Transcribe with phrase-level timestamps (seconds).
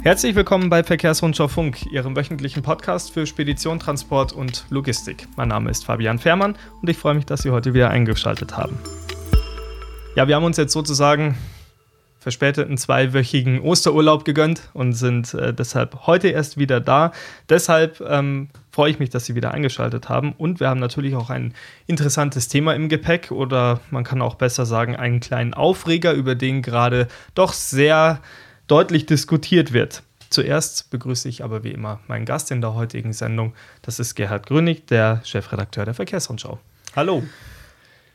[0.00, 5.26] Herzlich willkommen bei Verkehrsrundschau Funk, Ihrem wöchentlichen Podcast für Spedition, Transport und Logistik.
[5.36, 8.78] Mein Name ist Fabian Fährmann und ich freue mich, dass Sie heute wieder eingeschaltet haben.
[10.14, 11.36] Ja, wir haben uns jetzt sozusagen
[12.20, 17.12] verspäteten zweiwöchigen Osterurlaub gegönnt und sind äh, deshalb heute erst wieder da.
[17.48, 20.32] Deshalb ähm, freue ich mich, dass Sie wieder eingeschaltet haben.
[20.32, 21.54] Und wir haben natürlich auch ein
[21.88, 26.62] interessantes Thema im Gepäck oder man kann auch besser sagen, einen kleinen Aufreger, über den
[26.62, 28.20] gerade doch sehr
[28.68, 30.02] deutlich diskutiert wird.
[30.30, 33.54] Zuerst begrüße ich aber wie immer meinen Gast in der heutigen Sendung.
[33.82, 36.58] Das ist Gerhard Grönig, der Chefredakteur der Verkehrsrundschau.
[36.94, 37.22] Hallo.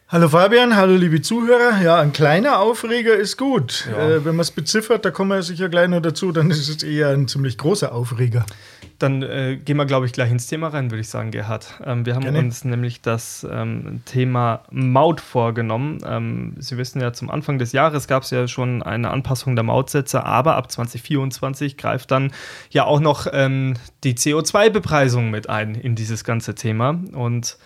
[0.09, 1.81] Hallo Fabian, hallo liebe Zuhörer.
[1.81, 3.87] Ja, ein kleiner Aufreger ist gut.
[3.89, 4.09] Ja.
[4.09, 6.83] Äh, wenn man es beziffert, da kommen wir sicher gleich noch dazu, dann ist es
[6.83, 8.45] eher ein ziemlich großer Aufreger.
[9.03, 11.77] Dann äh, gehen wir, glaube ich, gleich ins Thema rein, würde ich sagen, Gerhard.
[11.85, 12.39] Ähm, wir haben Gerne.
[12.39, 15.97] uns nämlich das ähm, Thema Maut vorgenommen.
[16.07, 19.63] Ähm, Sie wissen ja, zum Anfang des Jahres gab es ja schon eine Anpassung der
[19.63, 22.31] Mautsätze, aber ab 2024 greift dann
[22.69, 23.73] ja auch noch ähm,
[24.05, 26.97] die CO2-Bepreisung mit ein in dieses ganze Thema.
[27.11, 27.57] Und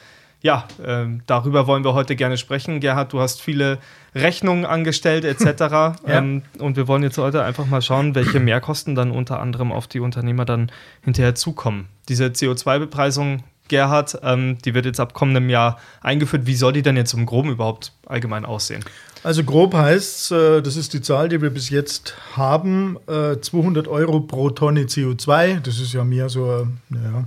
[0.48, 2.80] ja, äh, darüber wollen wir heute gerne sprechen.
[2.80, 3.80] Gerhard, du hast viele
[4.16, 5.44] Rechnungen angestellt etc.
[5.60, 5.96] ja.
[6.06, 9.88] ähm, und wir wollen jetzt heute einfach mal schauen, welche Mehrkosten dann unter anderem auf
[9.88, 11.90] die Unternehmer dann hinterher zukommen.
[12.08, 16.46] Diese CO2-Bepreisung, Gerhard, ähm, die wird jetzt ab kommendem Jahr eingeführt.
[16.46, 18.86] Wie soll die denn jetzt im Groben überhaupt allgemein aussehen?
[19.24, 23.90] Also grob heißt, äh, das ist die Zahl, die wir bis jetzt haben, äh, 200
[23.90, 25.60] Euro pro Tonne CO2.
[25.60, 27.26] Das ist ja mehr so, äh, naja,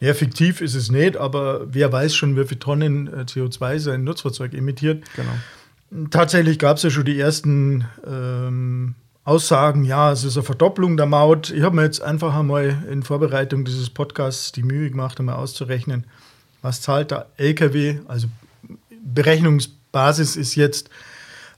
[0.00, 4.02] ja, fiktiv ist es nicht, aber wer weiß schon, wie viele Tonnen äh, CO2 sein
[4.02, 5.04] Nutzfahrzeug emittiert.
[5.14, 6.08] Genau.
[6.10, 11.04] Tatsächlich gab es ja schon die ersten ähm, Aussagen, ja, es ist eine Verdopplung der
[11.04, 11.50] Maut.
[11.50, 16.04] Ich habe mir jetzt einfach einmal in Vorbereitung dieses Podcasts die Mühe gemacht, einmal auszurechnen,
[16.62, 17.98] was zahlt der LKW.
[18.08, 18.28] Also
[19.04, 20.88] Berechnungsbasis ist jetzt,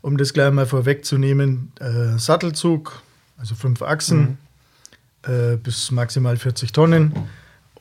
[0.01, 3.03] um das gleich mal vorwegzunehmen, äh, Sattelzug,
[3.37, 4.39] also fünf Achsen
[5.29, 5.33] mhm.
[5.33, 7.13] äh, bis maximal 40 Tonnen.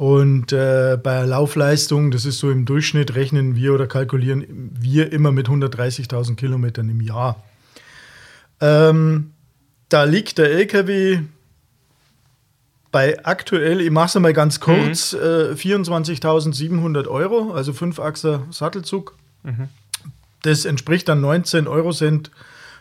[0.01, 5.31] Und äh, bei Laufleistung, das ist so im Durchschnitt, rechnen wir oder kalkulieren wir immer
[5.31, 7.43] mit 130.000 Kilometern im Jahr.
[8.61, 9.33] Ähm,
[9.89, 11.19] da liegt der LKW
[12.91, 15.19] bei aktuell, ich mache es mal ganz kurz, mhm.
[15.19, 19.15] äh, 24.700 Euro, also 5-Achser Sattelzug.
[19.43, 19.69] Mhm.
[20.41, 22.31] Das entspricht dann 19 Euro Cent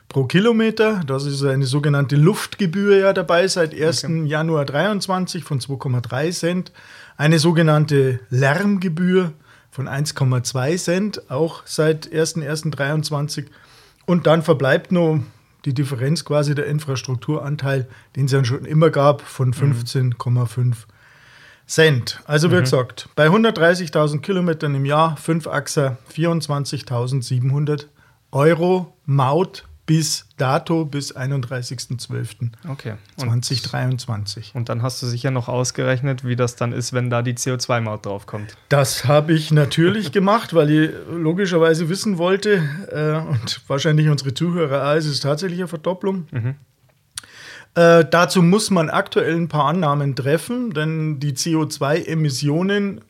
[0.08, 1.02] pro Kilometer.
[1.06, 4.04] Das ist eine sogenannte Luftgebühr ja dabei seit 1.
[4.04, 4.25] Okay.
[4.25, 6.72] Januar 23 von 2,3 Cent.
[7.20, 9.34] Eine sogenannte Lärmgebühr
[9.70, 13.44] von 1,2 Cent, auch seit 1.1.23.
[14.06, 15.22] Und dann verbleibt nur
[15.66, 17.86] die Differenz quasi der Infrastrukturanteil,
[18.16, 20.75] den es ja schon immer gab, von 15,5 mhm.
[21.66, 22.22] Cent.
[22.25, 22.60] Also wie mhm.
[22.60, 27.84] gesagt, bei 130.000 Kilometern im Jahr, 5 Achser, 24.700
[28.32, 32.50] Euro Maut bis dato, bis 31.12.2023.
[32.68, 32.94] Okay.
[33.16, 33.28] Und,
[34.54, 38.06] und dann hast du sicher noch ausgerechnet, wie das dann ist, wenn da die CO2-Maut
[38.06, 38.56] draufkommt.
[38.68, 42.62] Das habe ich natürlich gemacht, weil ich logischerweise wissen wollte,
[42.92, 46.28] äh, und wahrscheinlich unsere Zuhörer, es ist tatsächlich eine Verdopplung.
[46.30, 46.54] Mhm.
[47.74, 53.00] Äh, dazu muss man aktuell ein paar Annahmen treffen, denn die CO2-Emissionen,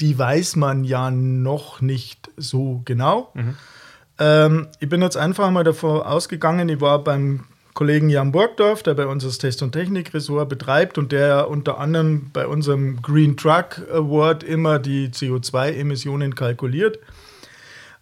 [0.00, 3.30] die weiß man ja noch nicht so genau.
[3.32, 3.56] Mhm.
[4.18, 7.44] Ähm, ich bin jetzt einfach mal davon ausgegangen, ich war beim
[7.78, 12.30] Kollegen Jan Burgdorf, der bei uns das Test- und Technik-Ressort betreibt und der unter anderem
[12.32, 16.98] bei unserem Green Truck Award immer die CO2-Emissionen kalkuliert,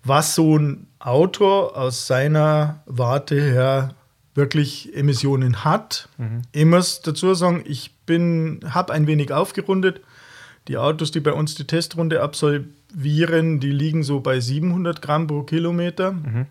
[0.02, 3.94] was so ein Auto aus seiner Warte her
[4.34, 6.08] wirklich Emissionen hat.
[6.16, 6.42] Mhm.
[6.52, 7.90] Ich muss dazu sagen, ich
[8.70, 10.00] habe ein wenig aufgerundet.
[10.68, 15.26] Die Autos, die bei uns die Testrunde absolvieren, Viren, die liegen so bei 700 Gramm
[15.26, 16.12] pro Kilometer.
[16.12, 16.46] Mhm.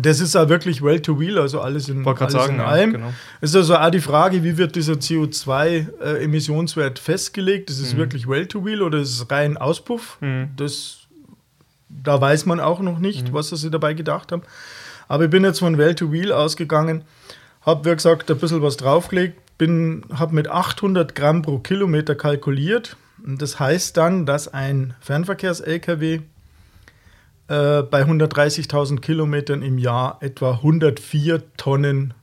[0.00, 2.92] Das ist ja wirklich Well-to-Wheel, also alles in, alles sagen, in allem.
[2.92, 3.12] Ja, genau.
[3.42, 7.68] Es ist also auch die Frage, wie wird dieser CO2-Emissionswert äh, festgelegt?
[7.68, 7.98] Ist es mhm.
[7.98, 10.16] wirklich Well-to-Wheel oder ist es rein Auspuff?
[10.20, 10.50] Mhm.
[10.56, 11.00] Das,
[11.88, 13.34] da weiß man auch noch nicht, mhm.
[13.34, 14.42] was sie dabei gedacht haben.
[15.06, 17.02] Aber ich bin jetzt von Well-to-Wheel ausgegangen,
[17.62, 23.58] habe, wie gesagt, ein bisschen was draufgelegt, habe mit 800 Gramm pro Kilometer kalkuliert das
[23.58, 26.20] heißt dann, dass ein Fernverkehrs-LKW
[27.48, 32.14] äh, bei 130.000 Kilometern im Jahr etwa 104 Tonnen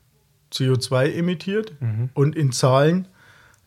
[0.53, 2.09] CO2 emittiert mhm.
[2.13, 3.07] und in Zahlen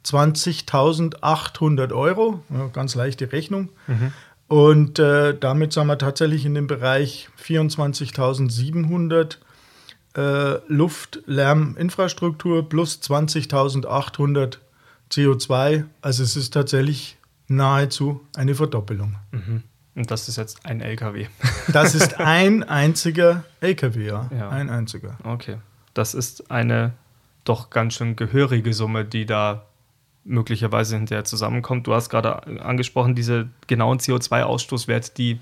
[0.05, 3.71] 20.800 Euro, ja, ganz leichte Rechnung.
[3.87, 4.13] Mhm.
[4.47, 9.37] Und äh, damit sind wir tatsächlich in dem Bereich 24.700
[10.17, 14.57] äh, Luftlärminfrastruktur plus 20.800
[15.11, 15.85] CO2.
[16.01, 17.18] Also es ist tatsächlich
[17.49, 19.17] nahezu eine Verdoppelung.
[19.33, 19.63] Mhm.
[19.95, 21.27] Und das ist jetzt ein LKW.
[21.73, 24.31] das ist ein einziger LKW, ja.
[24.37, 24.49] ja.
[24.51, 25.19] Ein einziger.
[25.25, 25.57] Okay.
[25.95, 26.93] Das ist eine
[27.45, 29.65] doch ganz schön gehörige Summe, die da
[30.25, 31.87] möglicherweise hinterher zusammenkommt.
[31.87, 35.41] Du hast gerade angesprochen, diese genauen CO2-Ausstoßwerte, die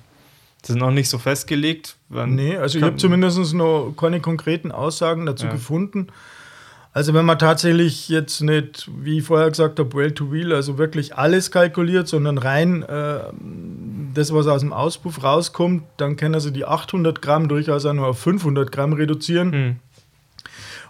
[0.65, 1.97] sind noch nicht so festgelegt.
[2.09, 5.53] nee, also ich habe zumindest noch keine konkreten Aussagen dazu ja.
[5.53, 6.09] gefunden.
[6.97, 11.51] Also wenn man tatsächlich jetzt nicht, wie ich vorher gesagt habe, Well-to-Wheel, also wirklich alles
[11.51, 13.19] kalkuliert, sondern rein äh,
[14.15, 18.07] das, was aus dem Auspuff rauskommt, dann können sie die 800 Gramm durchaus auch nur
[18.07, 19.51] auf 500 Gramm reduzieren.
[19.51, 19.77] Mhm.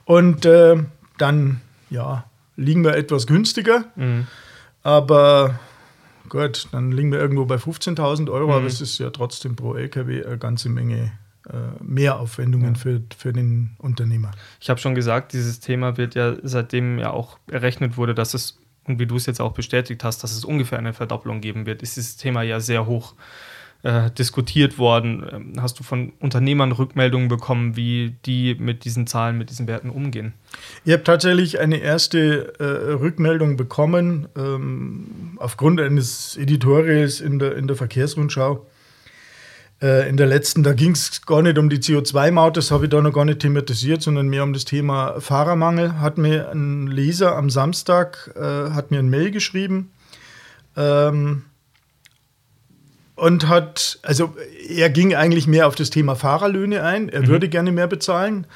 [0.05, 0.77] Und äh,
[1.19, 1.61] dann,
[1.91, 2.25] ja,
[2.55, 3.87] liegen wir etwas günstiger.
[3.97, 4.29] Mhm.
[4.85, 5.59] Aber
[6.29, 8.53] gut, dann liegen wir irgendwo bei 15.000 Euro, mhm.
[8.53, 11.11] aber es ist ja trotzdem pro LKW eine ganze Menge
[11.81, 12.81] Mehraufwendungen ja.
[12.81, 14.33] für, für den Unternehmer.
[14.61, 18.59] Ich habe schon gesagt, dieses Thema wird ja seitdem ja auch errechnet wurde, dass es,
[18.85, 21.83] und wie du es jetzt auch bestätigt hast, dass es ungefähr eine Verdopplung geben wird,
[21.83, 23.15] ist dieses Thema ja sehr hoch
[23.83, 25.25] äh, diskutiert worden.
[25.31, 29.91] Ähm, hast du von Unternehmern Rückmeldungen bekommen, wie die mit diesen Zahlen, mit diesen Werten
[29.91, 30.33] umgehen?
[30.85, 32.65] Ich habe tatsächlich eine erste äh,
[32.95, 38.67] Rückmeldung bekommen ähm, aufgrund eines Editorials in der, in der Verkehrsrundschau.
[39.83, 42.91] Äh, in der letzten, da ging es gar nicht um die CO2-Maut, das habe ich
[42.91, 46.01] da noch gar nicht thematisiert, sondern mehr um das Thema Fahrermangel.
[46.01, 49.91] Hat mir ein Leser am Samstag, äh, hat mir ein Mail geschrieben,
[50.77, 51.43] ähm,
[53.17, 54.35] und hat, also
[54.69, 57.09] er ging eigentlich mehr auf das Thema Fahrerlöhne ein.
[57.09, 57.27] Er mhm.
[57.29, 58.47] würde gerne mehr bezahlen.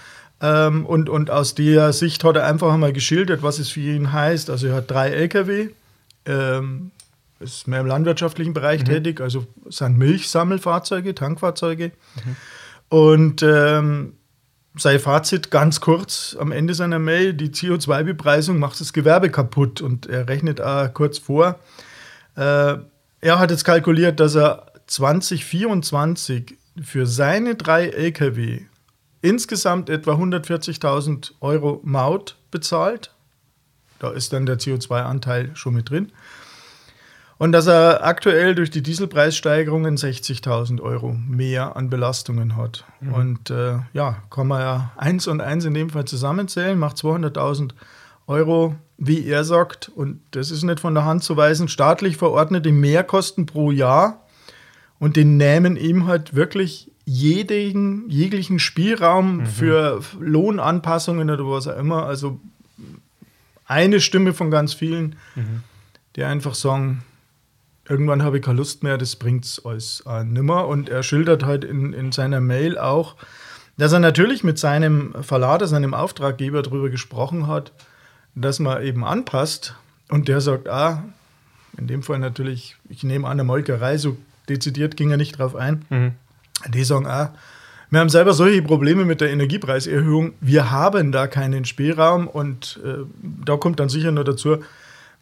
[0.42, 4.12] Ähm, und, und aus der Sicht hat er einfach mal geschildert, was es für ihn
[4.12, 4.50] heißt.
[4.50, 5.70] Also er hat drei Lkw,
[6.26, 6.90] ähm,
[7.40, 8.86] ist mehr im landwirtschaftlichen Bereich mhm.
[8.86, 11.92] tätig, also sind Milchsammelfahrzeuge, Tankfahrzeuge.
[12.24, 12.36] Mhm.
[12.88, 14.14] Und ähm,
[14.76, 19.80] sein Fazit ganz kurz am Ende seiner Mail, die CO2-Bepreisung macht das Gewerbe kaputt.
[19.80, 21.58] Und er rechnet auch kurz vor,
[22.36, 22.76] äh,
[23.22, 28.62] er hat jetzt kalkuliert, dass er 2024 für seine drei Lkw
[29.22, 33.12] insgesamt etwa 140.000 Euro Maut bezahlt.
[33.98, 36.12] Da ist dann der CO2-Anteil schon mit drin.
[37.40, 42.84] Und dass er aktuell durch die Dieselpreissteigerungen 60.000 Euro mehr an Belastungen hat.
[43.00, 43.14] Mhm.
[43.14, 47.70] Und äh, ja, kann man ja eins und eins in dem Fall zusammenzählen, macht 200.000
[48.26, 52.70] Euro wie er sagt, und das ist nicht von der Hand zu weisen, staatlich verordnete
[52.70, 54.22] Mehrkosten pro Jahr
[54.98, 59.46] und den nehmen ihm halt wirklich jeden, jeglichen Spielraum mhm.
[59.46, 62.04] für Lohnanpassungen oder was auch immer.
[62.04, 62.38] Also
[63.64, 65.62] eine Stimme von ganz vielen, mhm.
[66.16, 67.02] die einfach sagen,
[67.90, 70.68] irgendwann habe ich keine Lust mehr, das bringt es alles äh, nimmer.
[70.68, 73.16] Und er schildert halt in, in seiner Mail auch,
[73.76, 77.72] dass er natürlich mit seinem Verlader, seinem Auftraggeber darüber gesprochen hat,
[78.34, 79.74] dass man eben anpasst
[80.08, 81.04] und der sagt, ah,
[81.76, 84.16] in dem Fall natürlich, ich nehme an, eine Molkerei, so
[84.48, 85.84] dezidiert ging er nicht drauf ein.
[85.88, 86.12] Mhm.
[86.68, 87.34] Die sagen, ah,
[87.90, 93.04] wir haben selber solche Probleme mit der Energiepreiserhöhung, wir haben da keinen Spielraum und äh,
[93.44, 94.58] da kommt dann sicher nur dazu,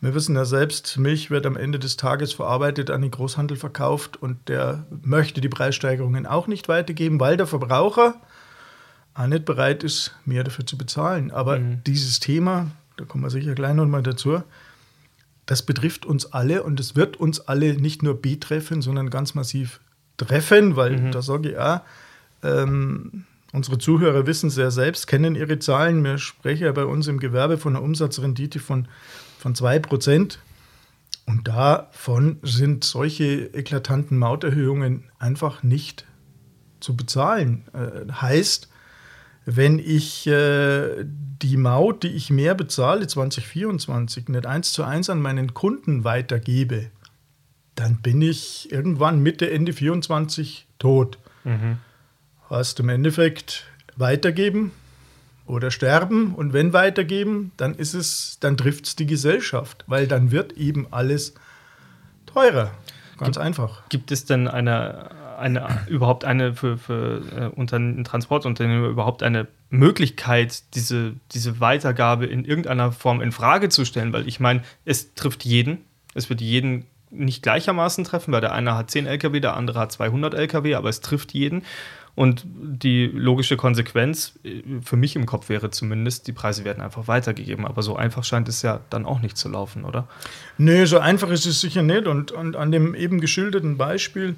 [0.01, 4.17] wir wissen ja selbst, Milch wird am Ende des Tages verarbeitet, an den Großhandel verkauft
[4.17, 8.15] und der möchte die Preissteigerungen auch nicht weitergeben, weil der Verbraucher
[9.15, 11.33] auch nicht bereit ist, mehr dafür zu bezahlen.
[11.33, 11.83] Aber mhm.
[11.85, 14.43] dieses Thema, da kommen wir sicher gleich noch mal dazu,
[15.47, 19.81] das betrifft uns alle und es wird uns alle nicht nur betreffen, sondern ganz massiv
[20.17, 21.11] treffen, weil mhm.
[21.11, 21.81] da sage ich auch,
[22.45, 26.05] ähm, unsere Zuhörer wissen es ja selbst, kennen ihre Zahlen.
[26.05, 28.87] Wir sprechen ja bei uns im Gewerbe von einer Umsatzrendite von,
[29.39, 30.39] von 2%.
[31.27, 36.07] Und davon sind solche eklatanten Mauterhöhungen einfach nicht
[36.81, 37.65] zu bezahlen.
[37.75, 38.69] Äh, heißt,
[39.45, 45.21] wenn ich äh, die Maut, die ich mehr bezahle 2024, nicht eins zu eins an
[45.21, 46.91] meinen Kunden weitergebe,
[47.75, 51.19] dann bin ich irgendwann Mitte, Ende 24 tot.
[51.45, 51.79] Mhm.
[52.49, 53.65] Hast im Endeffekt
[53.97, 54.73] weitergeben
[55.49, 60.31] oder sterben und wenn weitergeben, dann ist es, dann trifft es die Gesellschaft, weil dann
[60.31, 61.35] wird eben alles
[62.27, 62.71] teurer.
[63.17, 63.89] Ganz gibt, einfach.
[63.89, 70.63] Gibt es denn eine eine, überhaupt eine für, für äh, Unternehmen, Transportunternehmen überhaupt eine Möglichkeit,
[70.75, 74.13] diese, diese Weitergabe in irgendeiner Form in Frage zu stellen?
[74.13, 75.85] Weil ich meine, es trifft jeden.
[76.15, 79.93] Es wird jeden nicht gleichermaßen treffen, weil der eine hat 10 LKW, der andere hat
[79.93, 81.63] 200 LKW, aber es trifft jeden.
[82.19, 87.07] Und die logische Konsequenz äh, für mich im Kopf wäre zumindest, die Preise werden einfach
[87.07, 87.65] weitergegeben.
[87.65, 90.09] Aber so einfach scheint es ja dann auch nicht zu laufen, oder?
[90.57, 92.09] Nö, so einfach ist es sicher nicht.
[92.09, 94.35] Und, und an dem eben geschilderten Beispiel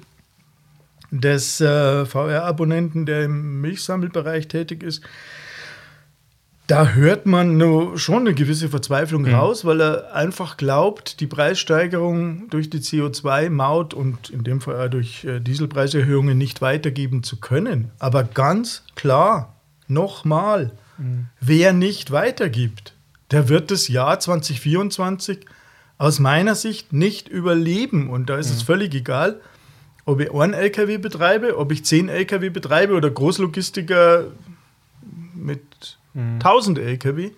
[1.09, 5.01] des äh, VR-Abonnenten, der im Milchsammelbereich tätig ist,
[6.67, 9.33] da hört man nur schon eine gewisse Verzweiflung mhm.
[9.33, 14.89] raus, weil er einfach glaubt, die Preissteigerung durch die CO2-Maut und in dem Fall auch
[14.89, 17.91] durch äh, Dieselpreiserhöhungen nicht weitergeben zu können.
[17.99, 19.55] Aber ganz klar,
[19.87, 21.27] nochmal, Mhm.
[21.39, 22.93] Wer nicht weitergibt,
[23.31, 25.45] der wird das Jahr 2024
[25.97, 28.09] aus meiner Sicht nicht überleben.
[28.09, 28.55] Und da ist mhm.
[28.55, 29.41] es völlig egal,
[30.05, 34.27] ob ich einen LKW betreibe, ob ich zehn LKW betreibe oder Großlogistiker
[36.13, 36.35] mhm.
[36.35, 37.31] 1000 LKW.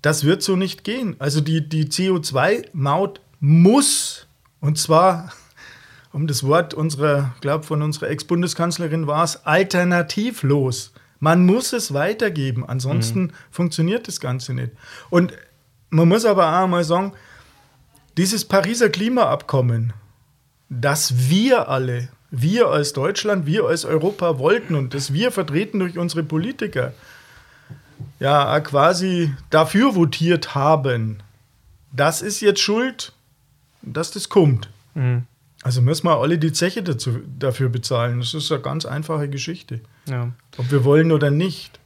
[0.00, 1.16] Das wird so nicht gehen.
[1.18, 4.26] Also die, die CO2-Maut muss,
[4.60, 5.32] und zwar,
[6.12, 10.92] um das Wort unserer, glaube von unserer Ex-Bundeskanzlerin war es, alternativlos.
[11.20, 13.32] Man muss es weitergeben, ansonsten mhm.
[13.50, 14.72] funktioniert das Ganze nicht.
[15.08, 15.32] Und
[15.90, 17.12] man muss aber auch mal sagen,
[18.16, 19.92] dieses Pariser Klimaabkommen,
[20.68, 25.98] das wir alle, wir als Deutschland, wir als Europa wollten und das wir vertreten durch
[25.98, 26.92] unsere Politiker,
[28.22, 31.18] ja quasi dafür votiert haben,
[31.92, 33.12] das ist jetzt schuld,
[33.82, 34.70] dass das kommt.
[34.94, 35.24] Mhm.
[35.62, 38.20] Also müssen wir alle die Zeche dazu, dafür bezahlen.
[38.20, 39.80] Das ist eine ganz einfache Geschichte.
[40.06, 40.32] Ja.
[40.56, 41.78] Ob wir wollen oder nicht.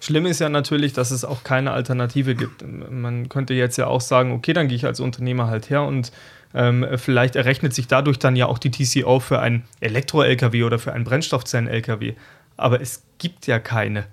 [0.00, 2.64] Schlimm ist ja natürlich, dass es auch keine Alternative gibt.
[2.66, 6.12] Man könnte jetzt ja auch sagen, okay, dann gehe ich als Unternehmer halt her und
[6.54, 10.92] ähm, vielleicht errechnet sich dadurch dann ja auch die TCO für ein Elektro-LKW oder für
[10.92, 12.14] einen Brennstoffzellen-LKW.
[12.56, 14.04] Aber es gibt ja keine.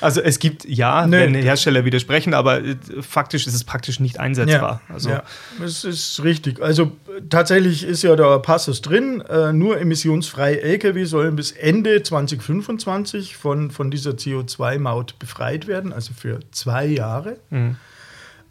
[0.00, 1.18] Also es gibt ja, nee.
[1.18, 4.82] wenn Hersteller widersprechen, aber äh, faktisch ist es praktisch nicht einsetzbar.
[4.88, 5.22] Ja, also ja,
[5.58, 6.60] das ist richtig.
[6.60, 6.92] Also
[7.30, 13.70] tatsächlich ist ja der Passus drin, äh, nur emissionsfreie Lkw sollen bis Ende 2025 von,
[13.70, 17.38] von dieser CO2-Maut befreit werden, also für zwei Jahre.
[17.48, 17.76] Mhm.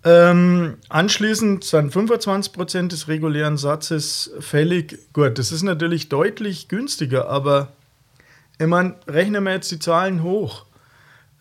[0.05, 4.97] Ähm, anschließend sind 25 Prozent des regulären Satzes fällig.
[5.13, 7.69] Gut, das ist natürlich deutlich günstiger, aber
[8.59, 10.65] ich meine, rechnen wir jetzt die Zahlen hoch.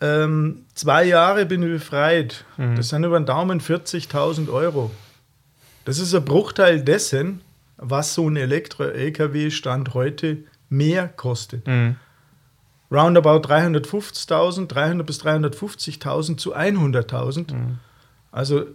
[0.03, 2.43] Ähm, zwei Jahre bin ich befreit.
[2.57, 2.75] Mhm.
[2.75, 4.91] Das sind über den Daumen 40.000 Euro.
[5.85, 7.39] Das ist ein Bruchteil dessen,
[7.77, 11.65] was so ein Elektro-LKW-Stand heute mehr kostet.
[11.67, 11.95] Mhm.
[12.91, 17.53] Roundabout 350.000, 300 bis 350.000 zu 100.000.
[17.53, 17.79] Mhm.
[18.29, 18.65] Also,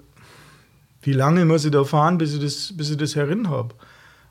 [1.02, 3.74] wie lange muss ich da fahren, bis ich das, bis ich das herin habe?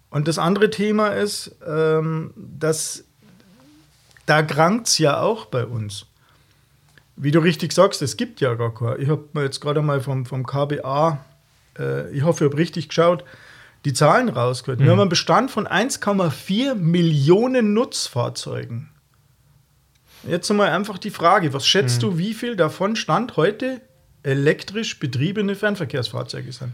[0.10, 3.04] Und das andere Thema ist, ähm, dass
[4.26, 6.08] da krankt es ja auch bei uns
[7.18, 8.98] wie du richtig sagst, es gibt ja gar keine.
[8.98, 11.26] Ich habe mir jetzt gerade mal vom, vom KBA,
[11.78, 13.26] äh, ich hoffe, ich habe richtig geschaut,
[13.86, 14.80] die Zahlen rausgehört.
[14.80, 14.84] Mhm.
[14.86, 18.90] Wir haben einen Bestand von 1,4 Millionen Nutzfahrzeugen.
[20.28, 22.02] Jetzt mal einfach die Frage, was schätzt mhm.
[22.02, 23.82] du, wie viel davon Stand heute
[24.24, 26.74] elektrisch betriebene Fernverkehrsfahrzeuge sind?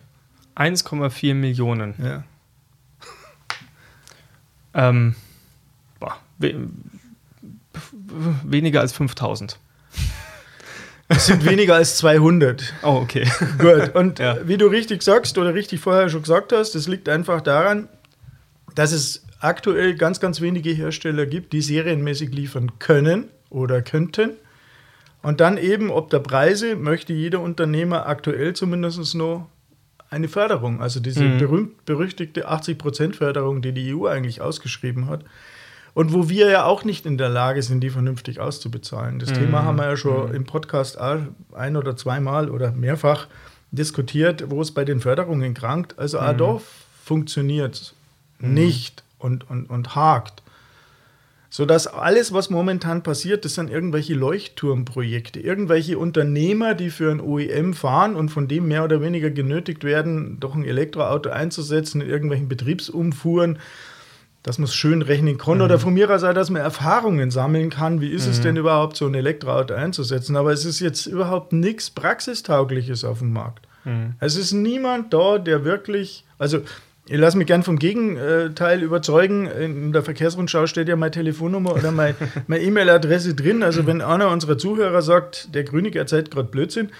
[0.55, 1.95] 1,4 Millionen.
[2.03, 2.23] Ja.
[4.73, 5.15] ähm,
[5.99, 6.67] boah, we
[8.43, 9.57] weniger als 5000.
[11.15, 12.73] Es sind weniger als 200.
[12.83, 13.27] Oh, okay.
[13.57, 13.93] Gut.
[13.95, 14.37] Und ja.
[14.45, 17.87] wie du richtig sagst oder richtig vorher schon gesagt hast, das liegt einfach daran,
[18.75, 24.31] dass es aktuell ganz, ganz wenige Hersteller gibt, die serienmäßig liefern können oder könnten.
[25.21, 29.49] Und dann eben, ob der Preise, möchte jeder Unternehmer aktuell zumindest noch
[30.09, 31.37] eine Förderung, also diese mhm.
[31.39, 35.23] berühmt-berüchtigte 80%-Förderung, die die EU eigentlich ausgeschrieben hat.
[35.93, 39.19] Und wo wir ja auch nicht in der Lage sind, die vernünftig auszubezahlen.
[39.19, 39.35] Das mhm.
[39.35, 40.35] Thema haben wir ja schon mhm.
[40.35, 43.27] im Podcast ein oder zweimal oder mehrfach
[43.71, 45.99] diskutiert, wo es bei den Förderungen krankt.
[45.99, 46.41] Also mhm.
[46.41, 46.61] auch
[47.03, 47.93] funktioniert
[48.39, 48.53] mhm.
[48.53, 50.41] nicht und, und, und hakt.
[51.49, 57.75] Sodass alles, was momentan passiert, das sind irgendwelche Leuchtturmprojekte, irgendwelche Unternehmer, die für ein OEM
[57.75, 62.47] fahren und von dem mehr oder weniger genötigt werden, doch ein Elektroauto einzusetzen in irgendwelchen
[62.47, 63.59] Betriebsumfuhren
[64.43, 65.57] dass man es schön rechnen kann.
[65.57, 65.63] Mhm.
[65.63, 68.01] Oder von mir aus auch, dass man Erfahrungen sammeln kann.
[68.01, 68.31] Wie ist mhm.
[68.31, 70.35] es denn überhaupt, so ein Elektroauto einzusetzen?
[70.35, 73.67] Aber es ist jetzt überhaupt nichts Praxistaugliches auf dem Markt.
[73.85, 74.15] Mhm.
[74.19, 76.59] Es ist niemand da, der wirklich, also
[77.05, 79.47] ich lasse mich gern vom Gegenteil überzeugen.
[79.47, 81.91] In der Verkehrsrundschau steht ja meine Telefonnummer oder
[82.47, 83.63] meine E-Mail-Adresse drin.
[83.63, 86.91] Also wenn einer unserer Zuhörer sagt, der Grünig erzählt gerade Blödsinn,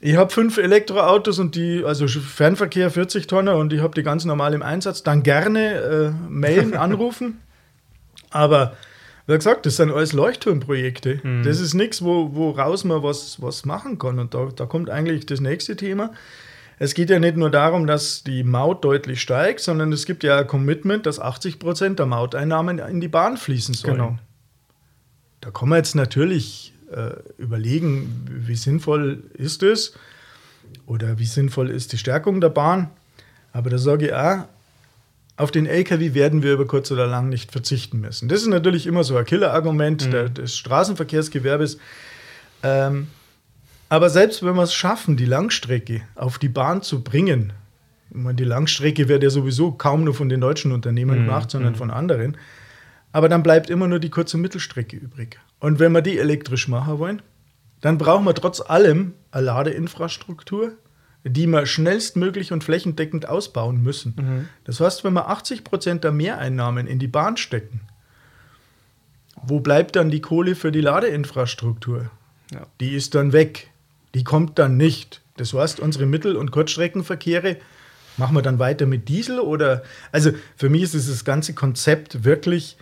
[0.00, 4.24] ich habe fünf Elektroautos und die, also Fernverkehr 40 Tonner und ich habe die ganz
[4.24, 5.02] normal im Einsatz.
[5.02, 7.40] Dann gerne äh, mailen, anrufen.
[8.30, 8.76] Aber
[9.26, 11.20] wie gesagt, das sind alles Leuchtturmprojekte.
[11.22, 11.42] Mhm.
[11.42, 14.18] Das ist nichts, wo, woraus man was, was machen kann.
[14.18, 16.12] Und da, da kommt eigentlich das nächste Thema.
[16.78, 20.38] Es geht ja nicht nur darum, dass die Maut deutlich steigt, sondern es gibt ja
[20.38, 23.96] ein Commitment, dass 80 Prozent der Mauteinnahmen in die Bahn fließen sollen.
[23.96, 24.18] Genau.
[25.40, 26.72] Da kommen wir jetzt natürlich
[27.38, 29.94] überlegen, wie sinnvoll ist es
[30.86, 32.90] oder wie sinnvoll ist die Stärkung der Bahn.
[33.52, 34.44] Aber da sage ich auch,
[35.36, 38.28] auf den LKW werden wir über kurz oder lang nicht verzichten müssen.
[38.28, 40.34] Das ist natürlich immer so ein Killerargument mhm.
[40.34, 41.78] des Straßenverkehrsgewerbes.
[42.62, 43.06] Ähm,
[43.88, 47.52] aber selbst wenn wir es schaffen, die Langstrecke auf die Bahn zu bringen,
[48.10, 51.26] meine, die Langstrecke wird ja sowieso kaum nur von den deutschen Unternehmen mhm.
[51.26, 51.76] gemacht, sondern mhm.
[51.76, 52.36] von anderen,
[53.12, 55.38] aber dann bleibt immer nur die kurze Mittelstrecke übrig.
[55.60, 57.22] Und wenn wir die elektrisch machen wollen,
[57.80, 60.72] dann brauchen wir trotz allem eine Ladeinfrastruktur,
[61.24, 64.14] die wir schnellstmöglich und flächendeckend ausbauen müssen.
[64.16, 64.48] Mhm.
[64.64, 67.80] Das heißt, wenn wir 80 Prozent der Mehreinnahmen in die Bahn stecken,
[69.42, 72.10] wo bleibt dann die Kohle für die Ladeinfrastruktur?
[72.52, 72.66] Ja.
[72.80, 73.70] Die ist dann weg.
[74.14, 75.20] Die kommt dann nicht.
[75.36, 77.56] Das heißt, unsere Mittel- und Kurzstreckenverkehre
[78.16, 82.76] machen wir dann weiter mit Diesel oder also für mich ist dieses ganze Konzept wirklich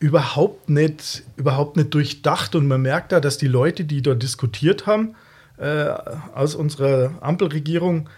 [0.00, 4.86] überhaupt nicht, überhaupt nicht durchdacht und man merkt da, dass die Leute, die dort diskutiert
[4.86, 5.14] haben,
[5.58, 5.90] äh,
[6.34, 8.08] aus unserer Ampelregierung,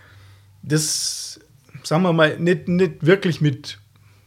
[0.62, 1.40] das,
[1.82, 3.78] sagen wir mal, nicht, nicht wirklich mit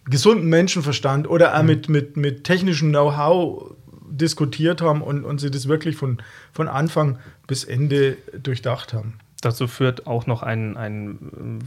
[0.03, 1.67] gesundem Menschenverstand oder auch mhm.
[1.67, 3.73] mit, mit, mit technischem Know-how
[4.11, 6.21] diskutiert haben und, und sie das wirklich von,
[6.51, 9.13] von Anfang bis Ende durchdacht haben.
[9.45, 11.19] Dazu führt auch noch ein, ein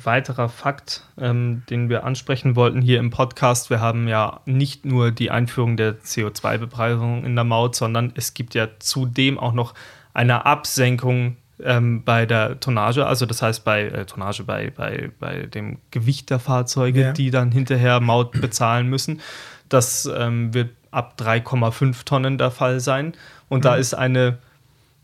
[0.03, 3.71] weiterer Fakt, ähm, den wir ansprechen wollten hier im Podcast.
[3.71, 8.57] Wir haben ja nicht nur die Einführung der CO2-Bepreisung in der Maut, sondern es gibt
[8.57, 9.75] ja zudem auch noch
[10.13, 15.43] eine Absenkung ähm, bei der Tonnage, also das heißt bei äh, Tonnage bei, bei, bei
[15.43, 17.13] dem Gewicht der Fahrzeuge, ja.
[17.13, 19.21] die dann hinterher Maut bezahlen müssen.
[19.69, 23.15] Das ähm, wird ab 3,5 Tonnen der Fall sein.
[23.49, 23.63] Und mhm.
[23.63, 24.39] da ist eine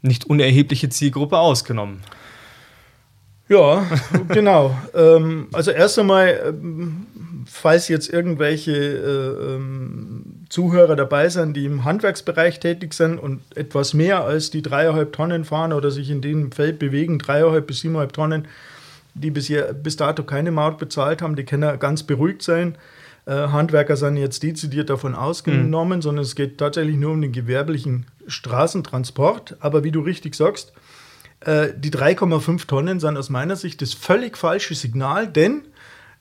[0.03, 2.03] nicht unerhebliche Zielgruppe ausgenommen.
[3.49, 3.87] Ja,
[4.29, 4.77] genau.
[4.95, 7.07] ähm, also erst einmal, ähm,
[7.47, 13.93] falls jetzt irgendwelche äh, ähm, Zuhörer dabei sind, die im Handwerksbereich tätig sind und etwas
[13.93, 18.13] mehr als die dreieinhalb Tonnen fahren oder sich in dem Feld bewegen, dreieinhalb bis siebeneinhalb
[18.13, 18.49] Tonnen,
[19.15, 22.77] die bis, hier, bis dato keine Maut bezahlt haben, die können ganz beruhigt sein.
[23.27, 26.03] Äh, Handwerker sind jetzt dezidiert davon ausgenommen, mhm.
[26.03, 29.57] sondern es geht tatsächlich nur um den gewerblichen Straßentransport.
[29.61, 30.73] Aber wie du richtig sagst,
[31.45, 35.63] äh, die 3,5 Tonnen sind aus meiner Sicht das völlig falsche Signal, denn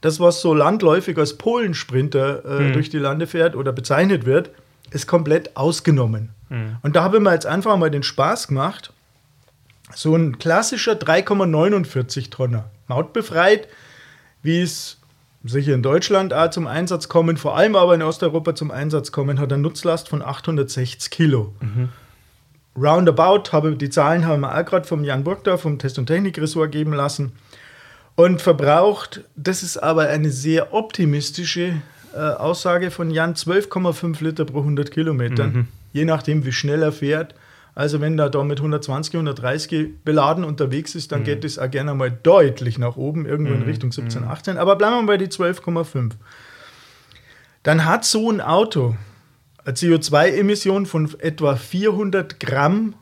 [0.02, 2.74] das, was so landläufig als Polensprinter äh, mhm.
[2.74, 4.52] durch die Lande fährt oder bezeichnet wird,
[4.92, 6.30] ist komplett ausgenommen.
[6.50, 6.78] Mhm.
[6.82, 8.92] Und da habe ich mir jetzt einfach mal den Spaß gemacht,
[9.96, 13.68] so ein klassischer 3,49 Tonner, mautbefreit,
[14.42, 14.98] wie es
[15.46, 19.40] sicher in Deutschland auch zum Einsatz kommen, vor allem aber in Osteuropa zum Einsatz kommen,
[19.40, 21.54] hat eine Nutzlast von 860 Kilo.
[21.62, 21.90] Mhm
[22.76, 26.72] roundabout, habe, die Zahlen haben wir auch gerade vom Jan Burgdorf vom Test- und Technikressort
[26.72, 27.34] geben lassen.
[28.16, 31.82] Und verbraucht, das ist aber eine sehr optimistische
[32.14, 35.68] äh, Aussage von Jan, 12,5 Liter pro 100 Kilometern, mhm.
[35.94, 37.34] je nachdem, wie schnell er fährt.
[37.76, 41.26] Also wenn er da mit 120, 130 beladen unterwegs ist, dann mhm.
[41.26, 43.62] geht es auch gerne mal deutlich nach oben, irgendwo mhm.
[43.62, 44.54] in Richtung 17, 18.
[44.54, 44.60] Mhm.
[44.60, 46.12] Aber bleiben wir bei die 12,5.
[47.64, 48.96] Dann hat so ein Auto
[49.66, 52.96] eine CO2-Emission von etwa 400 Gramm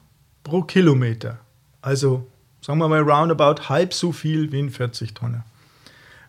[0.44, 1.40] pro Kilometer.
[1.82, 2.28] Also
[2.62, 5.44] sagen wir mal roundabout halb so viel wie ein 40 Tonner.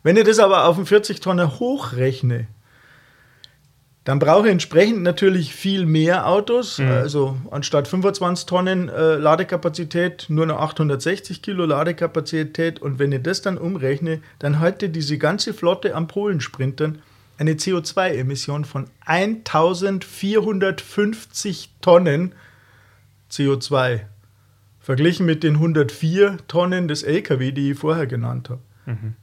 [0.03, 2.47] Wenn ich das aber auf einen 40 Tonner hochrechne,
[4.05, 6.79] dann brauche ich entsprechend natürlich viel mehr Autos.
[6.79, 6.89] Mhm.
[6.89, 12.83] Also anstatt 25 Tonnen äh, Ladekapazität nur noch 860 Kilo Ladekapazität.
[12.83, 16.99] Und wenn ich das dann umrechne, dann halte diese ganze Flotte an Polensprintern
[17.43, 22.37] eine CO2-Emission von 1450 Tonnen
[23.31, 24.03] CO2.
[24.79, 28.61] Verglichen mit den 104 Tonnen des Lkw, die ich vorher genannt habe.
[28.87, 29.17] Mhm.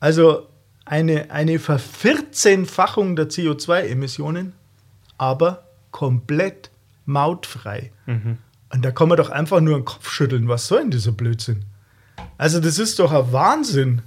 [0.00, 0.48] Also
[0.86, 4.54] eine, eine Vervierzehnfachung der CO2-Emissionen,
[5.18, 6.70] aber komplett
[7.04, 7.92] mautfrei.
[8.06, 8.38] Mhm.
[8.72, 10.48] Und da kann man doch einfach nur den Kopf schütteln.
[10.48, 11.66] Was soll denn dieser Blödsinn?
[12.38, 14.00] Also, das ist doch ein Wahnsinn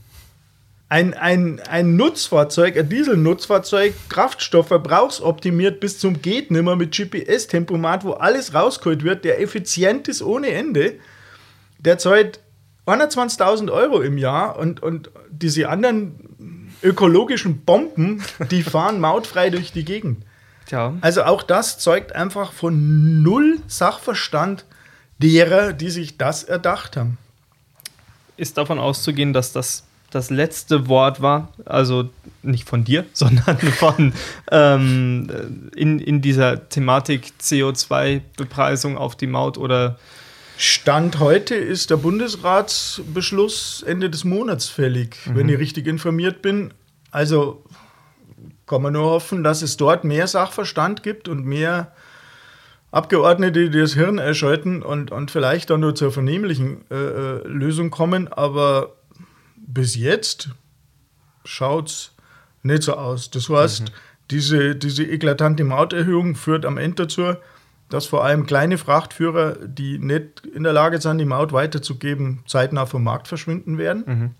[0.92, 8.54] ein, ein, ein Nutzfahrzeug, ein Dieselnutzfahrzeug, Kraftstoffverbrauchsoptimiert bis zum geht nimmer mit GPS-Tempomat, wo alles
[8.54, 10.96] rausgeholt wird, der effizient ist ohne Ende,
[11.80, 12.42] der zahlt
[12.88, 19.86] 21.000 Euro im Jahr und, und diese anderen ökologischen Bomben, die fahren mautfrei durch die
[19.86, 20.26] Gegend.
[20.66, 20.96] Tja.
[21.00, 24.66] Also auch das zeugt einfach von null Sachverstand
[25.20, 27.18] derer, die sich das erdacht haben.
[28.36, 32.10] Ist davon auszugehen, dass das das letzte Wort war, also
[32.44, 34.14] nicht von dir, sondern von
[34.52, 39.98] ähm, in, in dieser Thematik CO2-Bepreisung auf die Maut oder
[40.58, 45.36] Stand heute ist der Bundesratsbeschluss Ende des Monats fällig, mhm.
[45.36, 46.72] wenn ich richtig informiert bin.
[47.10, 47.64] Also
[48.68, 51.94] kann man nur hoffen, dass es dort mehr Sachverstand gibt und mehr
[52.92, 57.90] Abgeordnete, die das Hirn erschalten und, und vielleicht dann nur zur vernehmlichen äh, äh Lösung
[57.90, 58.28] kommen.
[58.28, 58.94] Aber
[59.68, 60.50] bis jetzt
[61.46, 62.12] schaut es
[62.64, 63.30] nicht so aus.
[63.32, 63.88] Das heißt, mhm.
[64.30, 67.36] diese, diese eklatante Mauterhöhung führt am Ende dazu,
[67.90, 72.86] dass vor allem kleine Frachtführer, die nicht in der Lage sind, die Maut weiterzugeben, zeitnah
[72.86, 74.04] vom Markt verschwinden werden.
[74.08, 74.32] Mhm.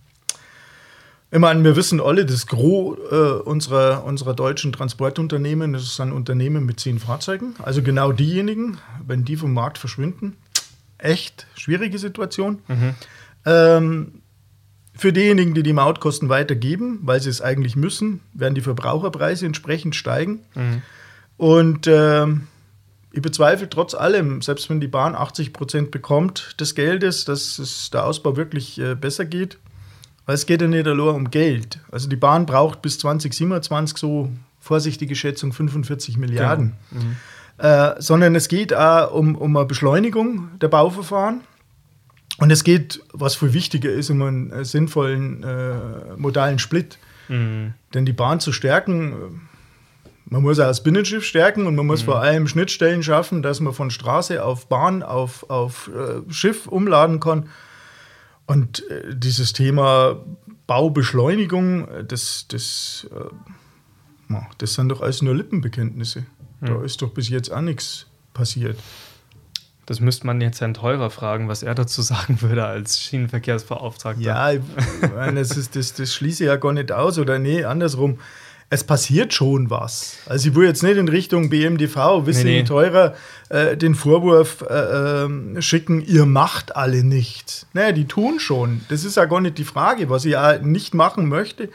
[1.34, 6.66] Ich meine, wir wissen alle, das Gros äh, unserer, unserer deutschen Transportunternehmen, das sind Unternehmen
[6.66, 7.56] mit zehn Fahrzeugen.
[7.60, 10.36] Also genau diejenigen, wenn die vom Markt verschwinden,
[10.98, 12.60] echt schwierige Situation.
[12.68, 12.96] Mhm.
[13.46, 14.21] Ähm,
[14.94, 19.96] für diejenigen, die die Mautkosten weitergeben, weil sie es eigentlich müssen, werden die Verbraucherpreise entsprechend
[19.96, 20.42] steigen.
[20.54, 20.82] Mhm.
[21.38, 22.28] Und äh,
[23.14, 27.90] ich bezweifle trotz allem, selbst wenn die Bahn 80 Prozent bekommt des Geldes, dass es
[27.90, 29.58] der Ausbau wirklich äh, besser geht.
[30.26, 31.80] Weil es geht ja nicht nur um Geld.
[31.92, 36.74] Also die Bahn braucht bis 2027 so vorsichtige Schätzung 45 Milliarden.
[36.92, 37.04] Genau.
[37.04, 37.16] Mhm.
[37.58, 41.42] Äh, sondern es geht auch um, um eine Beschleunigung der Bauverfahren.
[42.42, 46.98] Und es geht, was viel wichtiger ist, um einen äh, sinnvollen äh, modalen Split.
[47.28, 47.76] Mhm.
[47.94, 49.48] Denn die Bahn zu stärken,
[50.26, 52.06] man muss auch das Binnenschiff stärken und man muss mhm.
[52.06, 57.20] vor allem Schnittstellen schaffen, dass man von Straße auf Bahn, auf, auf äh, Schiff umladen
[57.20, 57.48] kann.
[58.48, 60.26] Und äh, dieses Thema
[60.66, 63.08] Baubeschleunigung, das, das,
[64.30, 66.26] äh, das sind doch alles nur Lippenbekenntnisse.
[66.62, 66.66] Mhm.
[66.66, 68.80] Da ist doch bis jetzt auch nichts passiert.
[69.92, 74.22] Das müsste man jetzt Herrn Teurer fragen, was er dazu sagen würde als Schienenverkehrsbeauftragter.
[74.22, 74.62] Ja, ich
[75.14, 77.20] meine, das, ist, das, das schließe ich ja gar nicht aus.
[77.20, 78.18] Oder nee, andersrum.
[78.70, 80.20] Es passiert schon was.
[80.28, 82.64] Also ich will jetzt nicht in Richtung BMDV, wissen nee, nee.
[82.64, 83.16] teurer,
[83.50, 87.68] äh, den Vorwurf äh, äh, schicken, ihr macht alle nichts.
[87.74, 88.80] Naja, die tun schon.
[88.88, 91.68] Das ist ja gar nicht die Frage, was ich ja nicht machen möchte.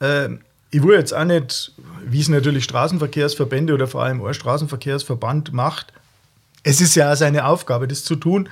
[0.00, 0.30] Äh,
[0.70, 1.72] ich will jetzt auch nicht,
[2.06, 5.92] wie es natürlich Straßenverkehrsverbände oder vor allem auch Straßenverkehrsverband macht,
[6.62, 8.48] es ist ja seine Aufgabe, das zu tun,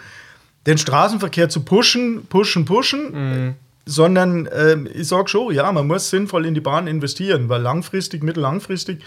[0.66, 3.54] den Straßenverkehr zu pushen, pushen, pushen, mhm.
[3.86, 8.22] sondern äh, ich sage schon, ja, man muss sinnvoll in die Bahn investieren, weil langfristig,
[8.22, 8.98] mittellangfristig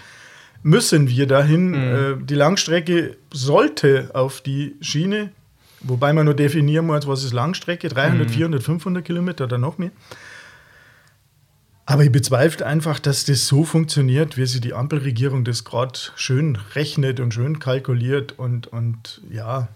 [0.62, 1.70] müssen wir dahin.
[1.70, 1.74] Mhm.
[2.22, 5.30] Äh, die Langstrecke sollte auf die Schiene,
[5.80, 8.32] wobei man nur definieren muss, was ist Langstrecke, 300, mhm.
[8.32, 9.90] 400, 500 Kilometer oder noch mehr.
[11.86, 16.56] Aber ich bezweifle einfach, dass das so funktioniert, wie sie die Ampelregierung das gerade schön
[16.74, 19.68] rechnet und schön kalkuliert und, und ja,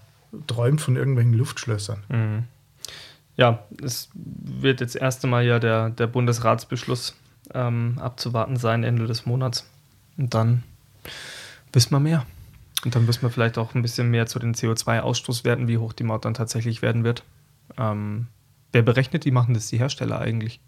[0.46, 2.02] träumt von irgendwelchen Luftschlössern.
[2.08, 2.44] Mhm.
[3.36, 7.14] Ja, es wird jetzt erst einmal ja der, der Bundesratsbeschluss
[7.54, 9.66] ähm, abzuwarten sein, Ende des Monats.
[10.16, 10.64] Und dann
[11.72, 12.26] wissen wir mehr.
[12.84, 16.04] Und dann wissen wir vielleicht auch ein bisschen mehr zu den CO2-Ausstoßwerten, wie hoch die
[16.04, 17.22] Maut dann tatsächlich werden wird.
[17.76, 18.28] Ähm,
[18.72, 19.30] wer berechnet die?
[19.30, 20.60] Machen das die Hersteller eigentlich?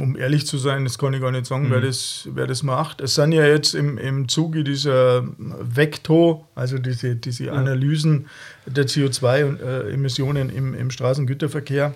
[0.00, 1.70] Um ehrlich zu sein, das kann ich gar nicht sagen, mhm.
[1.72, 3.00] wer, das, wer das macht.
[3.00, 7.52] Es sind ja jetzt im, im Zuge dieser Vecto, also diese, diese ja.
[7.52, 8.26] Analysen
[8.66, 11.94] der CO2-Emissionen äh, im, im Straßengüterverkehr,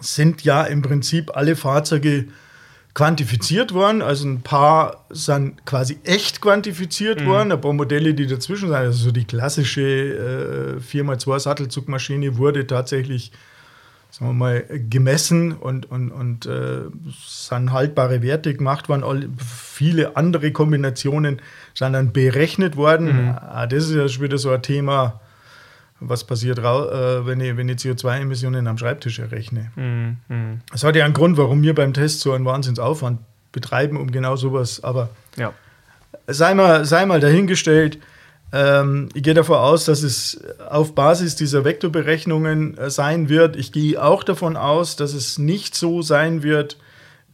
[0.00, 2.26] sind ja im Prinzip alle Fahrzeuge
[2.94, 4.02] quantifiziert worden.
[4.02, 7.26] Also ein paar sind quasi echt quantifiziert mhm.
[7.26, 8.76] worden, ein paar Modelle, die dazwischen sind.
[8.76, 13.32] Also so die klassische äh, 4x2 Sattelzugmaschine wurde tatsächlich
[14.12, 16.82] sagen wir mal, gemessen und, und, und äh,
[17.26, 19.04] sind haltbare Werte gemacht worden.
[19.04, 21.40] All, viele andere Kombinationen
[21.72, 23.06] sind dann berechnet worden.
[23.06, 23.28] Mhm.
[23.30, 25.20] Ah, das ist ja schon wieder so ein Thema,
[25.98, 26.62] was passiert, äh,
[27.26, 29.72] wenn, ich, wenn ich CO2-Emissionen am Schreibtisch errechne.
[29.76, 30.18] Mhm.
[30.28, 30.60] mhm.
[30.70, 33.18] Das hat ja einen Grund, warum wir beim Test so einen Wahnsinnsaufwand
[33.50, 34.84] betreiben, um genau sowas.
[34.84, 35.54] Aber ja.
[36.26, 37.98] sei, mal, sei mal dahingestellt,
[38.52, 43.56] ähm, ich gehe davon aus, dass es auf Basis dieser Vektorberechnungen äh, sein wird.
[43.56, 46.76] Ich gehe auch davon aus, dass es nicht so sein wird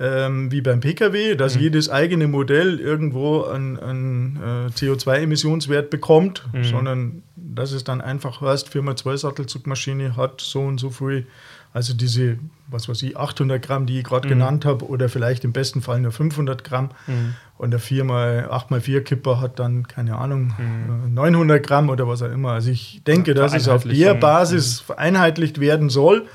[0.01, 1.63] ähm, wie beim Pkw, dass mhm.
[1.63, 6.65] jedes eigene Modell irgendwo einen, einen äh, CO2-Emissionswert bekommt, mhm.
[6.65, 11.27] sondern dass es dann einfach heißt, Firma 2 Sattelzugmaschine hat so und so viel
[11.73, 12.39] also diese,
[12.71, 14.33] was weiß ich, 800 Gramm, die ich gerade mhm.
[14.33, 16.91] genannt habe, oder vielleicht im besten Fall nur 500 Gramm.
[17.07, 17.35] Mhm.
[17.57, 21.15] Und der 4x, 8x4 Kipper hat dann, keine Ahnung, mhm.
[21.15, 22.53] 900 Gramm oder was auch immer.
[22.53, 26.27] Also ich denke, dass es auf der Basis vereinheitlicht werden soll.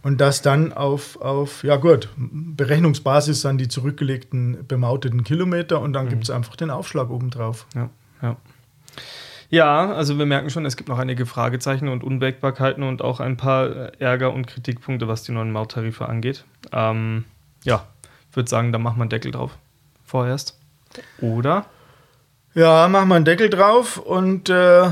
[0.00, 6.06] Und dass dann auf, auf, ja gut, Berechnungsbasis dann die zurückgelegten bemauteten Kilometer und dann
[6.06, 6.10] mhm.
[6.10, 7.66] gibt es einfach den Aufschlag obendrauf.
[7.74, 7.90] Ja,
[8.22, 8.36] ja.
[9.50, 13.38] Ja, also wir merken schon, es gibt noch einige Fragezeichen und Unwägbarkeiten und auch ein
[13.38, 16.44] paar Ärger und Kritikpunkte, was die neuen Mauttarife angeht.
[16.70, 17.24] Ähm,
[17.64, 17.86] ja,
[18.30, 19.56] ich würde sagen, da machen wir einen Deckel drauf.
[20.04, 20.58] Vorerst.
[21.20, 21.66] Oder?
[22.54, 24.90] Ja, machen wir einen Deckel drauf und äh,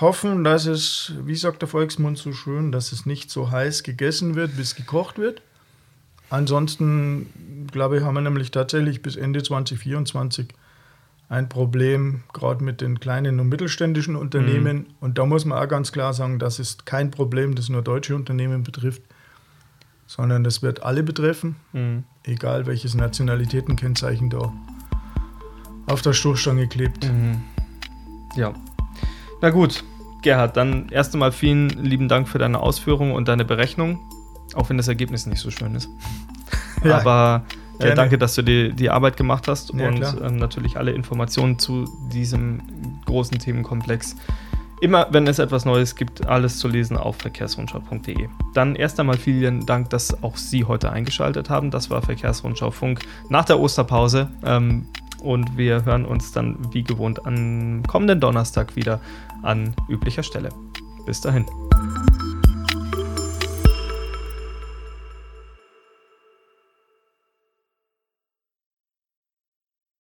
[0.00, 4.34] hoffen, dass es, wie sagt der Volksmund so schön, dass es nicht so heiß gegessen
[4.34, 5.40] wird, bis gekocht wird.
[6.28, 10.48] Ansonsten, glaube ich, haben wir nämlich tatsächlich bis Ende 2024
[11.34, 14.76] ein Problem, gerade mit den kleinen und mittelständischen Unternehmen.
[14.76, 14.86] Mhm.
[15.00, 18.14] Und da muss man auch ganz klar sagen, das ist kein Problem, das nur deutsche
[18.14, 19.02] Unternehmen betrifft,
[20.06, 22.04] sondern das wird alle betreffen, mhm.
[22.22, 24.52] egal welches Nationalitätenkennzeichen da
[25.86, 27.10] auf der Stoßstange klebt.
[27.10, 27.42] Mhm.
[28.36, 28.54] Ja.
[29.42, 29.84] Na gut,
[30.22, 33.98] Gerhard, dann erst einmal vielen lieben Dank für deine Ausführungen und deine Berechnung,
[34.54, 35.88] auch wenn das Ergebnis nicht so schön ist.
[36.84, 36.98] Ja.
[36.98, 37.44] Aber
[37.78, 41.58] äh, danke, dass du dir die Arbeit gemacht hast ja, und ähm, natürlich alle Informationen
[41.58, 42.60] zu diesem
[43.06, 44.16] großen Themenkomplex
[44.84, 48.28] Immer, wenn es etwas Neues gibt, alles zu lesen auf verkehrsrundschau.de.
[48.52, 51.70] Dann erst einmal vielen Dank, dass auch Sie heute eingeschaltet haben.
[51.70, 54.28] Das war Verkehrsrundschau Funk nach der Osterpause.
[54.44, 54.86] Ähm,
[55.22, 59.00] und wir hören uns dann wie gewohnt am kommenden Donnerstag wieder
[59.42, 60.50] an üblicher Stelle.
[61.06, 61.46] Bis dahin.